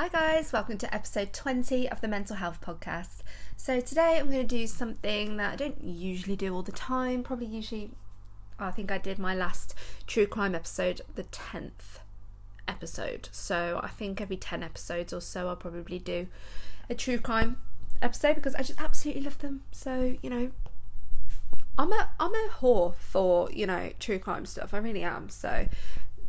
[0.00, 3.18] Hi, guys, welcome to episode 20 of the Mental Health Podcast.
[3.58, 7.22] So, today I'm going to do something that I don't usually do all the time,
[7.22, 7.90] probably usually,
[8.58, 9.74] I think I did my last
[10.06, 11.98] true crime episode, the 10th
[12.66, 13.28] episode.
[13.30, 16.28] So, I think every 10 episodes or so, I'll probably do
[16.88, 17.58] a true crime
[18.00, 19.64] episode because I just absolutely love them.
[19.70, 20.50] So, you know,
[21.78, 24.72] I'm a I'm a whore for you know true crime stuff.
[24.72, 25.28] I really am.
[25.28, 25.66] So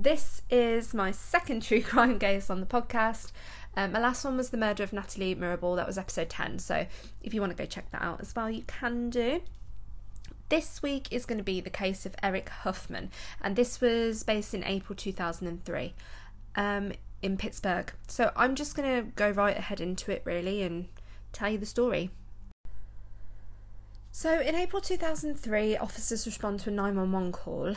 [0.00, 3.32] this is my second true crime case on the podcast.
[3.76, 5.76] Um, my last one was the murder of Natalie Mirabal.
[5.76, 6.58] That was episode 10.
[6.58, 6.86] So
[7.22, 9.42] if you want to go check that out as well, you can do.
[10.48, 14.52] This week is going to be the case of Eric Huffman, and this was based
[14.52, 15.94] in April 2003
[16.56, 16.92] um,
[17.22, 17.92] in Pittsburgh.
[18.08, 20.88] So I'm just going to go right ahead into it really and
[21.32, 22.10] tell you the story.
[24.12, 27.74] So, in April 2003, officers respond to a 911 call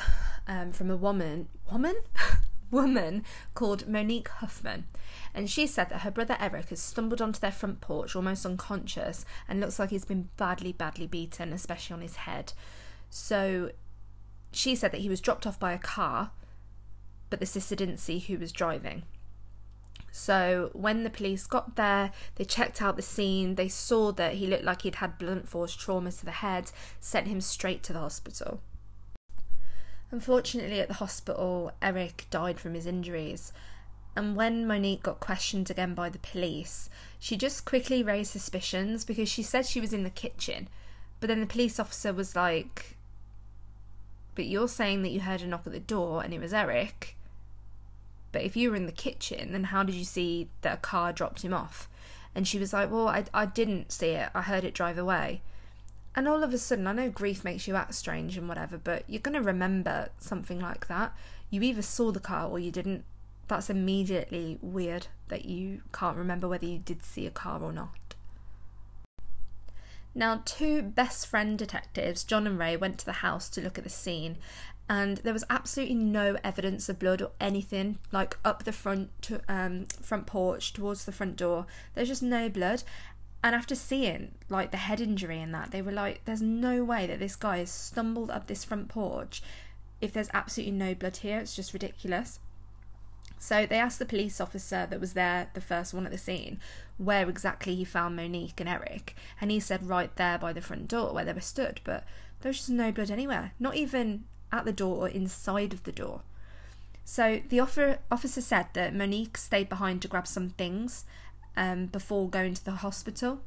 [0.47, 1.95] um, from a woman, woman,
[2.73, 3.23] woman
[3.53, 4.85] called Monique Huffman,
[5.33, 9.25] and she said that her brother Eric has stumbled onto their front porch almost unconscious
[9.47, 12.53] and looks like he's been badly, badly beaten, especially on his head.
[13.09, 13.71] So,
[14.51, 16.31] she said that he was dropped off by a car,
[17.29, 19.03] but the sister didn't see who was driving.
[20.15, 23.55] So when the police got there, they checked out the scene.
[23.55, 27.27] They saw that he looked like he'd had blunt force trauma to the head, sent
[27.27, 28.61] him straight to the hospital.
[30.13, 33.51] Unfortunately, at the hospital, Eric died from his injuries.
[34.15, 39.27] And when Monique got questioned again by the police, she just quickly raised suspicions because
[39.27, 40.67] she said she was in the kitchen.
[41.19, 42.95] But then the police officer was like,
[44.35, 47.15] But you're saying that you heard a knock at the door and it was Eric.
[48.31, 51.11] But if you were in the kitchen, then how did you see that a car
[51.11, 51.89] dropped him off?
[52.35, 54.29] And she was like, Well, I, I didn't see it.
[54.35, 55.41] I heard it drive away.
[56.15, 59.03] And all of a sudden, I know grief makes you act strange and whatever, but
[59.07, 61.15] you're going to remember something like that.
[61.49, 63.03] You either saw the car or you didn't.
[63.47, 68.15] That's immediately weird that you can't remember whether you did see a car or not.
[70.15, 73.83] Now, two best friend detectives, John and Ray, went to the house to look at
[73.83, 74.37] the scene,
[74.87, 79.41] and there was absolutely no evidence of blood or anything like up the front to,
[79.47, 81.65] um, front porch towards the front door.
[81.95, 82.83] There's just no blood.
[83.43, 87.05] And after seeing like the head injury and that, they were like, "There's no way
[87.05, 89.43] that this guy has stumbled up this front porch
[89.99, 91.39] if there's absolutely no blood here.
[91.39, 92.39] It's just ridiculous."
[93.39, 96.61] So they asked the police officer that was there, the first one at the scene,
[96.97, 100.87] where exactly he found Monique and Eric, and he said right there by the front
[100.87, 101.81] door where they were stood.
[101.83, 102.05] But
[102.39, 105.91] there was just no blood anywhere, not even at the door or inside of the
[105.91, 106.21] door.
[107.03, 111.03] So the officer said that Monique stayed behind to grab some things
[111.55, 113.41] um, before going to the hospital.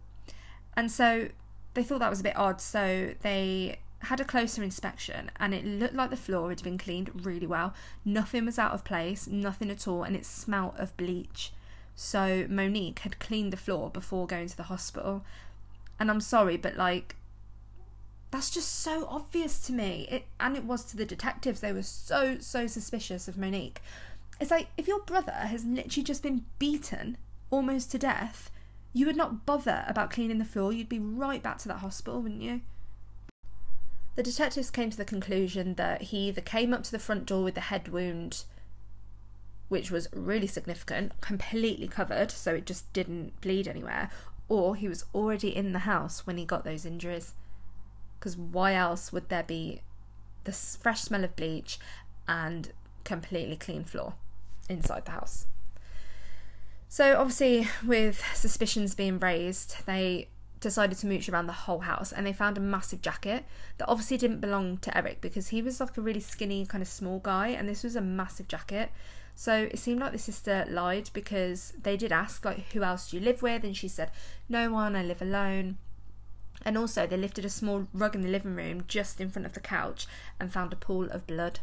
[0.76, 1.28] And so
[1.74, 2.60] they thought that was a bit odd.
[2.60, 7.24] So they had a closer inspection and it looked like the floor had been cleaned
[7.24, 7.74] really well.
[8.04, 11.52] Nothing was out of place, nothing at all, and it smelt of bleach.
[11.94, 15.24] So Monique had cleaned the floor before going to the hospital.
[15.98, 17.16] And I'm sorry, but like
[18.30, 20.06] that's just so obvious to me.
[20.10, 21.60] It and it was to the detectives.
[21.60, 23.80] They were so so suspicious of Monique.
[24.38, 27.16] It's like if your brother has literally just been beaten
[27.50, 28.50] almost to death,
[28.92, 30.72] you would not bother about cleaning the floor.
[30.72, 32.62] You'd be right back to that hospital, wouldn't you?
[34.14, 37.44] The detectives came to the conclusion that he either came up to the front door
[37.44, 38.44] with the head wound,
[39.68, 44.10] which was really significant, completely covered, so it just didn't bleed anywhere,
[44.48, 47.34] or he was already in the house when he got those injuries
[48.18, 49.82] because why else would there be
[50.44, 51.78] the fresh smell of bleach
[52.26, 52.72] and
[53.04, 54.14] completely clean floor
[54.68, 55.46] inside the house?
[56.88, 60.28] So, obviously, with suspicions being raised, they
[60.60, 63.44] decided to mooch around the whole house and they found a massive jacket
[63.78, 66.88] that obviously didn't belong to Eric because he was like a really skinny, kind of
[66.88, 68.91] small guy, and this was a massive jacket.
[69.34, 73.18] So it seemed like the sister lied because they did ask, like, who else do
[73.18, 73.64] you live with?
[73.64, 74.10] And she said,
[74.48, 75.76] no one, I live alone.
[76.64, 79.53] And also, they lifted a small rug in the living room just in front of
[79.53, 80.06] the couch
[80.41, 81.60] and found a pool of blood.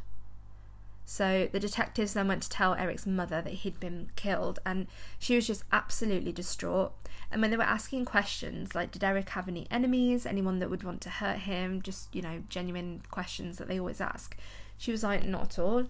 [1.05, 4.87] So the detectives then went to tell Eric's mother that he'd been killed, and
[5.19, 6.93] she was just absolutely distraught.
[7.31, 10.83] And when they were asking questions like, did Eric have any enemies, anyone that would
[10.83, 14.37] want to hurt him, just, you know, genuine questions that they always ask,
[14.77, 15.87] she was like, not at all.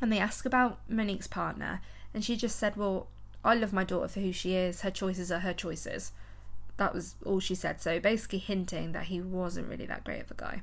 [0.00, 1.80] And they asked about Monique's partner,
[2.12, 3.08] and she just said, well,
[3.44, 6.12] I love my daughter for who she is, her choices are her choices.
[6.76, 7.80] That was all she said.
[7.80, 10.62] So basically hinting that he wasn't really that great of a guy.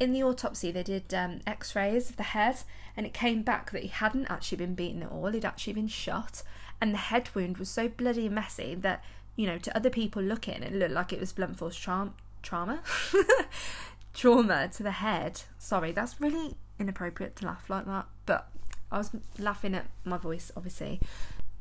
[0.00, 2.58] In the autopsy, they did um, x rays of the head,
[2.96, 5.88] and it came back that he hadn't actually been beaten at all, he'd actually been
[5.88, 6.42] shot.
[6.80, 9.02] And the head wound was so bloody messy that,
[9.36, 12.12] you know, to other people looking, it looked like it was blunt force tra-
[12.42, 12.80] trauma.
[14.14, 15.42] trauma to the head.
[15.58, 18.48] Sorry, that's really inappropriate to laugh like that, but
[18.90, 21.00] I was laughing at my voice, obviously,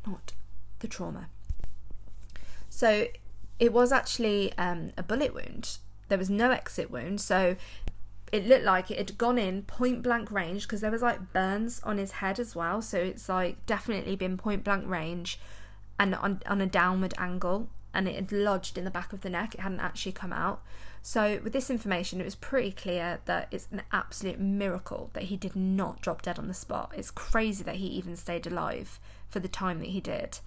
[0.06, 0.34] not
[0.80, 1.30] the trauma.
[2.70, 3.08] So
[3.60, 5.78] it was actually um, a bullet wound.
[6.10, 7.56] There was no exit wound, so
[8.34, 11.80] it looked like it had gone in point blank range because there was like burns
[11.84, 12.82] on his head as well.
[12.82, 15.40] So it's like definitely been point blank range
[16.00, 19.30] and on, on a downward angle and it had lodged in the back of the
[19.30, 19.54] neck.
[19.54, 20.64] It hadn't actually come out.
[21.04, 25.38] So with this information, it was pretty clear that it's an absolute miracle that he
[25.38, 26.92] did not drop dead on the spot.
[26.98, 29.00] It's crazy that he even stayed alive
[29.30, 30.40] for the time that he did.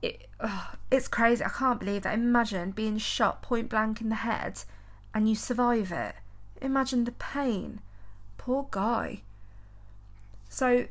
[0.00, 1.44] It, oh, it's crazy.
[1.44, 2.14] I can't believe that.
[2.14, 4.62] Imagine being shot point blank in the head
[5.14, 6.14] and you survive it.
[6.60, 7.80] Imagine the pain.
[8.38, 9.22] Poor guy.
[10.48, 10.86] So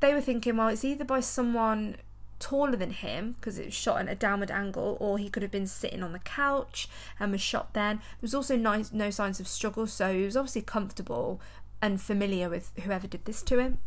[0.00, 1.96] they were thinking, well, it's either by someone
[2.38, 5.52] taller than him because it was shot at a downward angle, or he could have
[5.52, 7.96] been sitting on the couch and was shot then.
[7.96, 11.40] There was also no, no signs of struggle, so he was obviously comfortable
[11.82, 13.78] and familiar with whoever did this to him.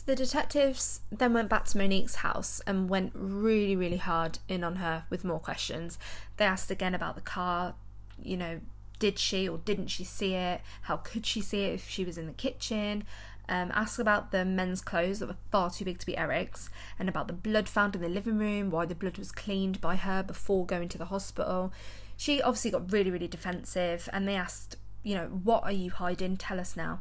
[0.00, 4.64] So the detectives then went back to Monique's house and went really, really hard in
[4.64, 5.98] on her with more questions.
[6.38, 7.74] They asked again about the car,
[8.18, 8.60] you know,
[8.98, 10.62] did she or didn't she see it?
[10.82, 13.04] How could she see it if she was in the kitchen?
[13.46, 17.06] Um, asked about the men's clothes that were far too big to be Eric's, and
[17.06, 20.22] about the blood found in the living room, why the blood was cleaned by her
[20.22, 21.74] before going to the hospital.
[22.16, 26.38] She obviously got really, really defensive, and they asked, you know, what are you hiding?
[26.38, 27.00] Tell us now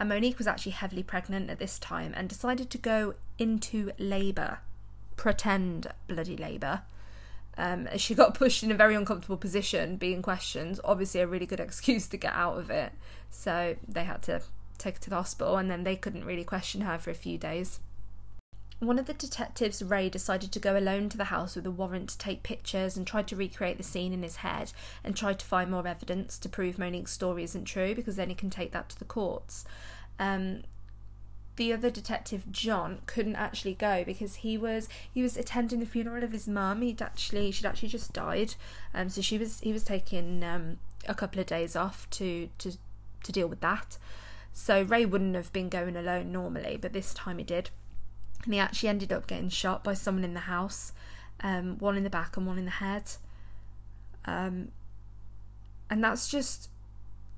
[0.00, 4.60] and Monique was actually heavily pregnant at this time and decided to go into labour,
[5.16, 6.82] pretend bloody labour.
[7.56, 10.78] Um, she got pushed in a very uncomfortable position, being questioned.
[10.84, 12.92] Obviously, a really good excuse to get out of it.
[13.30, 14.42] So they had to
[14.78, 17.36] take her to the hospital, and then they couldn't really question her for a few
[17.36, 17.80] days.
[18.80, 22.10] One of the detectives, Ray, decided to go alone to the house with a warrant
[22.10, 24.72] to take pictures and tried to recreate the scene in his head
[25.02, 28.36] and tried to find more evidence to prove Monique's story isn't true because then he
[28.36, 29.64] can take that to the courts.
[30.20, 30.62] Um,
[31.56, 36.22] the other detective John couldn't actually go because he was he was attending the funeral
[36.22, 36.82] of his mum.
[36.82, 38.54] He'd actually she'd actually just died,
[38.94, 40.78] um, so she was he was taking um,
[41.08, 42.74] a couple of days off to to
[43.24, 43.98] to deal with that.
[44.52, 47.70] So Ray wouldn't have been going alone normally, but this time he did
[48.48, 50.92] and he actually ended up getting shot by someone in the house,
[51.40, 53.02] um, one in the back and one in the head.
[54.24, 54.68] Um,
[55.90, 56.70] and that's just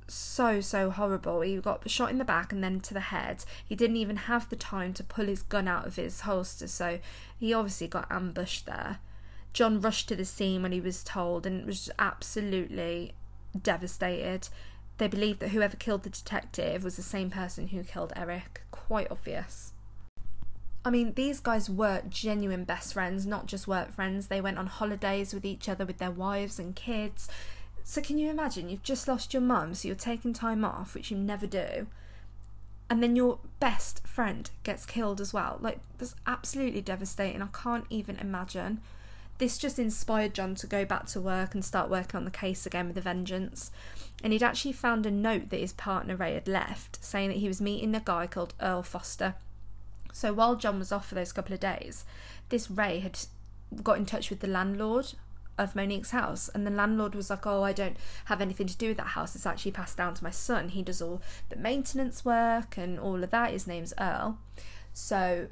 [0.07, 1.41] so so horrible.
[1.41, 3.45] He got shot in the back and then to the head.
[3.69, 7.01] He didn't even have the time to pull his gun out of his holster, so
[7.37, 9.01] he obviously got ambushed there.
[9.53, 13.15] John rushed to the scene when he was told and was absolutely
[13.61, 14.49] devastated.
[14.99, 18.63] They believed that whoever killed the detective was the same person who killed Eric.
[18.71, 19.73] Quite obvious.
[20.83, 24.29] I mean, these guys were genuine best friends, not just work friends.
[24.29, 27.29] They went on holidays with each other with their wives and kids.
[27.85, 28.71] So, can you imagine?
[28.71, 31.87] You've just lost your mum, so you're taking time off, which you never do.
[32.89, 35.59] And then your best friend gets killed as well.
[35.61, 37.43] Like, that's absolutely devastating.
[37.43, 38.81] I can't even imagine.
[39.37, 42.65] This just inspired John to go back to work and start working on the case
[42.67, 43.71] again with a vengeance.
[44.23, 47.49] And he'd actually found a note that his partner Ray had left saying that he
[47.49, 49.35] was meeting a guy called Earl Foster
[50.13, 52.05] so while John was off for those couple of days,
[52.49, 53.19] this Ray had
[53.83, 55.13] got in touch with the landlord
[55.59, 57.97] of Monique's house, and the landlord was like, "Oh, I don't
[58.27, 59.37] have anything to do with that house.
[59.37, 60.71] It's actually passed down to my son.
[60.71, 61.21] He does all
[61.51, 63.53] the maintenance work and all of that.
[63.53, 64.39] His name's Earl."
[64.95, 65.49] So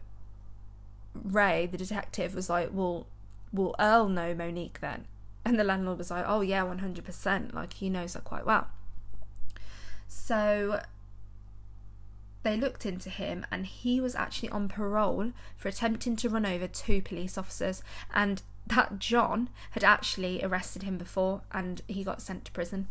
[1.14, 3.06] Ray, the detective, was like, "Well,
[3.52, 5.06] will Earl know Monique then?"
[5.44, 7.54] And the landlord was like, "Oh yeah, one hundred percent.
[7.54, 8.68] Like he knows her quite well."
[10.06, 10.80] So
[12.42, 16.66] they looked into him and he was actually on parole for attempting to run over
[16.66, 17.82] two police officers
[18.14, 22.88] and that John had actually arrested him before and he got sent to prison.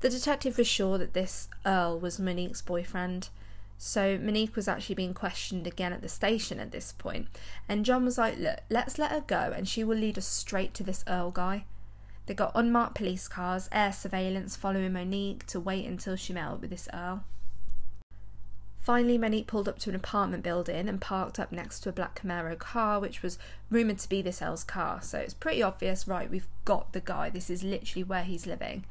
[0.00, 3.30] The detective was sure that this Earl was Monique's boyfriend,
[3.78, 7.28] so Monique was actually being questioned again at the station at this point,
[7.68, 10.74] and John was like, Look, let's let her go and she will lead us straight
[10.74, 11.64] to this Earl guy.
[12.26, 16.60] They got unmarked police cars, air surveillance following Monique to wait until she met up
[16.60, 17.24] with this Earl.
[18.86, 22.22] Finally, Monique pulled up to an apartment building and parked up next to a black
[22.22, 23.36] Camaro car, which was
[23.68, 25.02] rumoured to be this Earl's car.
[25.02, 26.30] So it's pretty obvious, right?
[26.30, 27.28] We've got the guy.
[27.28, 28.84] This is literally where he's living.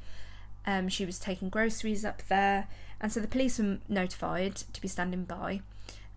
[0.66, 2.68] Um, she was taking groceries up there,
[3.00, 5.62] and so the police were notified to be standing by.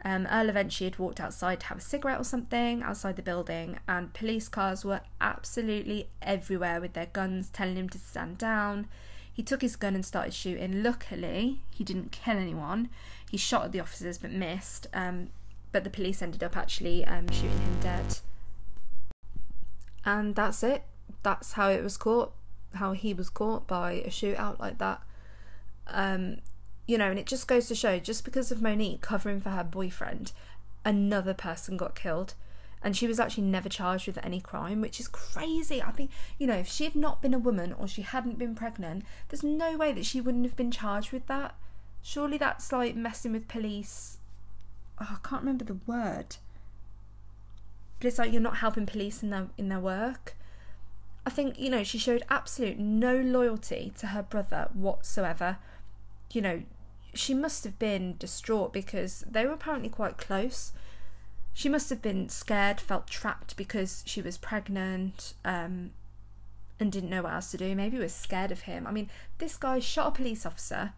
[0.04, 3.78] Um, Earl eventually had walked outside to have a cigarette or something outside the building,
[3.86, 8.88] and police cars were absolutely everywhere with their guns telling him to stand down.
[9.32, 10.82] He took his gun and started shooting.
[10.82, 12.88] Luckily, he didn't kill anyone.
[13.30, 14.86] He shot at the officers but missed.
[14.92, 15.30] Um,
[15.72, 18.18] but the police ended up actually um, shooting him dead.
[20.04, 20.84] And that's it.
[21.22, 22.32] That's how it was caught.
[22.74, 25.02] How he was caught by a shootout like that.
[25.86, 26.38] Um,
[26.86, 29.64] you know, and it just goes to show just because of Monique covering for her
[29.64, 30.32] boyfriend,
[30.84, 32.34] another person got killed.
[32.82, 35.82] And she was actually never charged with any crime, which is crazy.
[35.82, 38.54] I think, you know, if she had not been a woman or she hadn't been
[38.54, 41.56] pregnant, there's no way that she wouldn't have been charged with that.
[42.08, 44.16] Surely that's like messing with police.
[44.98, 46.36] Oh, I can't remember the word.
[48.00, 50.34] But it's like you're not helping police in their in their work.
[51.26, 55.58] I think, you know, she showed absolute no loyalty to her brother whatsoever.
[56.32, 56.62] You know,
[57.12, 60.72] she must have been distraught because they were apparently quite close.
[61.52, 65.90] She must have been scared, felt trapped because she was pregnant, um,
[66.80, 67.74] and didn't know what else to do.
[67.74, 68.86] Maybe was scared of him.
[68.86, 70.94] I mean, this guy shot a police officer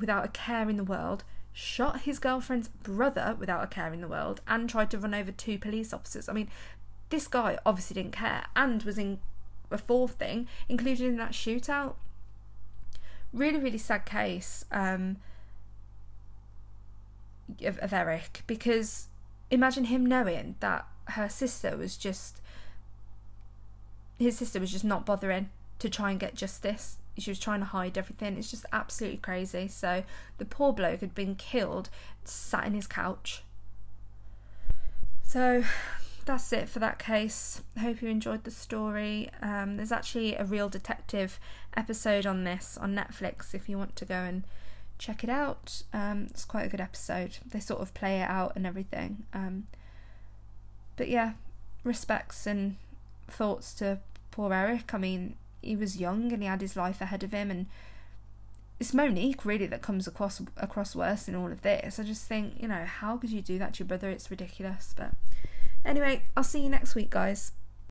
[0.00, 4.08] without a care in the world, shot his girlfriend's brother without a care in the
[4.08, 6.28] world, and tried to run over two police officers.
[6.28, 6.48] I mean,
[7.10, 9.20] this guy obviously didn't care and was in
[9.70, 11.94] a fourth thing, included in that shootout.
[13.32, 15.18] Really, really sad case um,
[17.62, 19.06] of, of Eric because
[19.50, 22.40] imagine him knowing that her sister was just
[24.18, 26.98] his sister was just not bothering to try and get justice.
[27.18, 28.36] She was trying to hide everything.
[28.36, 29.68] It's just absolutely crazy.
[29.68, 30.04] So
[30.38, 31.90] the poor bloke had been killed,
[32.24, 33.42] sat in his couch.
[35.22, 35.64] So
[36.24, 37.62] that's it for that case.
[37.76, 39.30] I hope you enjoyed the story.
[39.42, 41.38] Um, there's actually a real detective
[41.76, 44.44] episode on this on Netflix if you want to go and
[44.98, 45.82] check it out.
[45.92, 47.38] Um, it's quite a good episode.
[47.46, 49.24] They sort of play it out and everything.
[49.32, 49.66] Um,
[50.96, 51.32] but yeah,
[51.84, 52.76] respects and
[53.26, 54.00] thoughts to
[54.30, 54.92] poor Eric.
[54.92, 57.66] I mean, he was young and he had his life ahead of him, and
[58.78, 61.98] it's Monique really that comes across across worse in all of this.
[61.98, 64.10] I just think, you know, how could you do that to your brother?
[64.10, 64.94] It's ridiculous.
[64.96, 65.12] But
[65.84, 67.52] Anyway, I'll see you next week, guys.